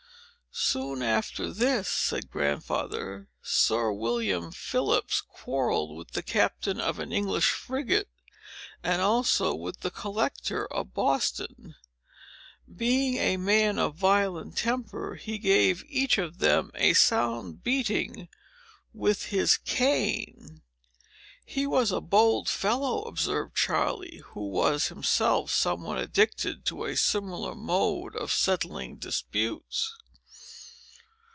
[0.53, 7.51] "Soon after this," said Grandfather, "Sir William Phips quarrelled with the captain of an English
[7.51, 8.09] frigate,
[8.83, 11.75] and also with the Collector of Boston.
[12.73, 18.27] Being a man of violent temper, he gave each of them a sound beating
[18.93, 20.63] with his cane."
[21.45, 27.55] "He was a bold fellow," observed Charley, who was himself somewhat addicted to a similar
[27.55, 29.95] mode of settling disputes.